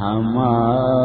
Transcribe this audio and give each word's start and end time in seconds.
हमारा 0.00 0.99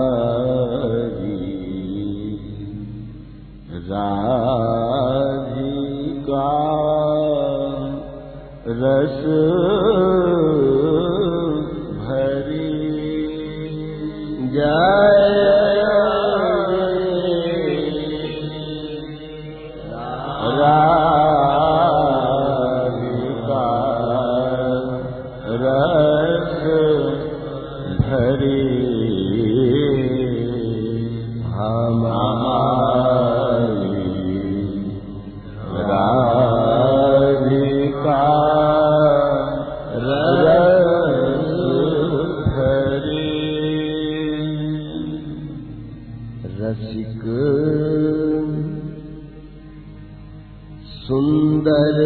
सुंदर 51.07 51.97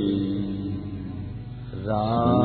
राम। 1.87 2.44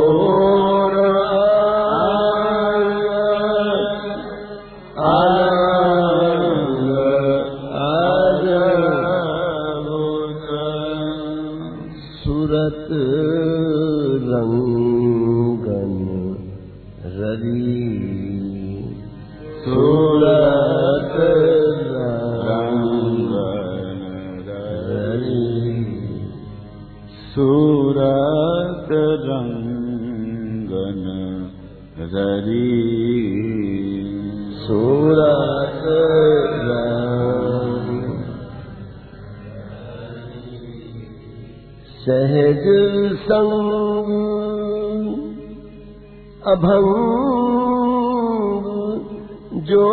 Oh. 0.00 0.37
सूरत 27.32 28.88
रंगन 29.24 31.02
ररी 32.12 32.70
सूरत 34.62 35.84
सहज 42.02 42.64
संग 43.22 43.68
अभ 46.46 46.64
जो 49.68 49.84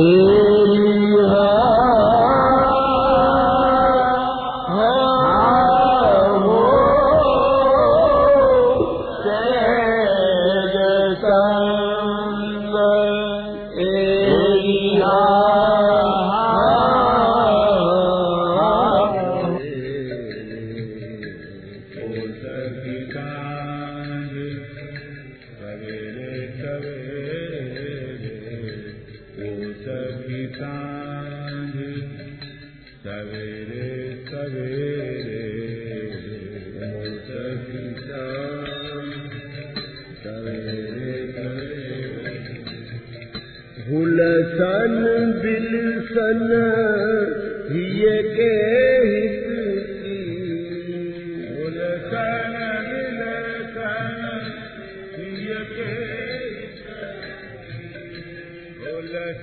إن 0.00 0.31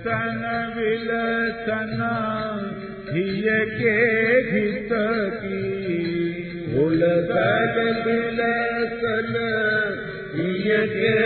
सन 0.04 0.42
विलसन 0.75 2.00
हिय 3.12 3.48
के 3.75 3.96
भित 4.51 4.90
की। 5.42 5.60
भूल 6.74 7.01
सन 7.30 7.78
विलसन 8.06 9.34
हिय 10.36 10.78
के 10.96 11.18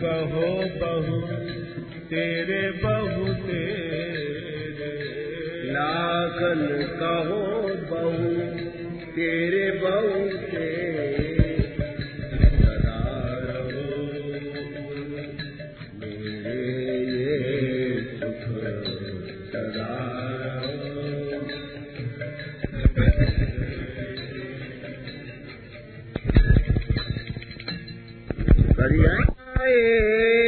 कहो 0.00 0.50
बहु 0.80 1.16
तेरे 2.10 2.60
बहु 2.82 3.32
तेरे 3.38 4.90
लाखन 5.72 6.62
कहो 7.00 7.40
बहु 7.90 8.30
तेरे 9.16 9.64
बहु 9.80 10.37
परियाए 28.80 30.47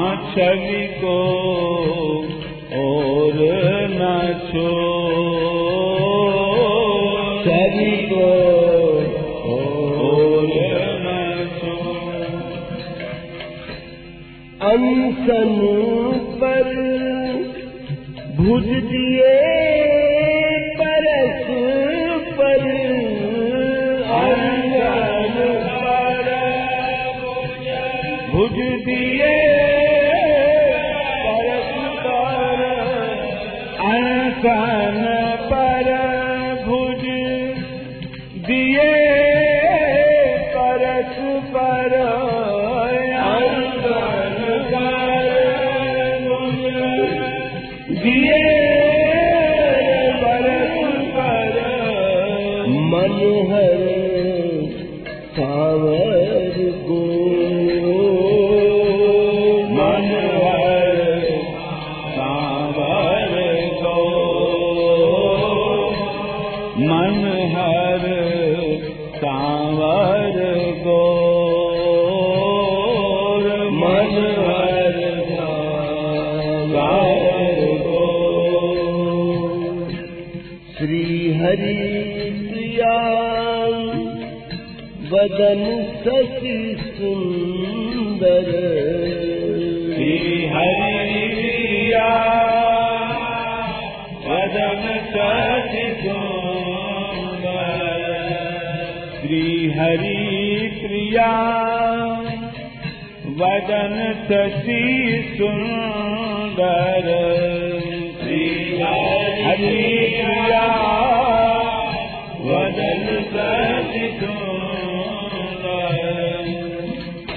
हाँ 0.00 0.16
छवि 0.26 0.86
को 1.00 1.14
और 2.76 3.40
न 3.92 4.04
छो 4.44 4.68
छवि 7.44 7.90
को 8.12 8.28
और 9.52 10.46
न 11.02 11.18
छो 11.58 11.74
अनसन 14.70 15.52
पर 16.40 16.72
भुज 18.40 18.66
दिए 18.92 19.36
परस 20.80 21.46
पर। 22.40 22.68
भुज 28.32 28.58
दिए 28.84 29.39
मन 52.70 53.14
हर 53.50 53.84
सावर 55.36 56.56
को 56.86 56.98
मन 59.76 60.06
हर 60.34 60.98
सावर 62.16 63.34
को 63.80 63.94
मन 66.82 67.18
हर 67.54 68.04
सावर 69.16 70.38
को 70.84 71.00
मन 73.80 74.14
हर 74.40 75.00
सावर 75.32 76.78
को 77.86 78.04
श्री 80.78 81.04
हरि 81.34 81.99
वदन 85.12 85.62
शशि 86.02 86.56
सुंदर 86.96 88.48
श्री 89.94 90.18
हरि 90.52 91.22
प्रिया 91.38 92.04
वदन 94.26 94.84
सचि 95.14 95.86
सुंदर 96.02 97.74
श्री 99.16 99.42
हरि 99.78 100.20
प्रिया 100.82 101.30
वदन 103.40 103.96
शशि 104.28 104.84
सुंदर 105.38 107.10
श्री 108.22 108.44
हरि 108.82 109.74
प्रिया 110.20 111.19